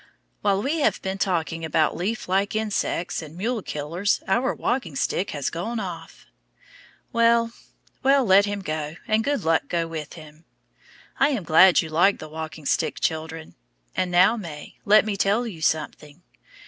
While 0.41 0.63
we 0.63 0.79
have 0.79 0.99
been 1.03 1.19
talking 1.19 1.63
about 1.63 1.95
leaf 1.95 2.27
like 2.27 2.55
insects 2.55 3.21
and 3.21 3.37
mule 3.37 3.61
killers 3.61 4.19
our 4.27 4.51
walking 4.51 4.95
stick 4.95 5.29
has 5.29 5.51
gone 5.51 5.79
off. 5.79 6.25
Well, 7.13 7.51
well, 8.01 8.25
let 8.25 8.45
him 8.45 8.61
go, 8.63 8.95
and 9.07 9.23
good 9.23 9.43
luck 9.43 9.67
go 9.67 9.85
with 9.87 10.13
him. 10.13 10.45
I 11.19 11.29
am 11.29 11.43
glad 11.43 11.83
you 11.83 11.89
like 11.89 12.17
the 12.17 12.27
walking 12.29 12.65
stick, 12.65 12.99
children. 12.99 13.53
And 13.95 14.09
now, 14.09 14.35
May, 14.35 14.77
let 14.85 15.05
me 15.05 15.15
tell 15.17 15.45
you 15.45 15.61
something. 15.61 16.23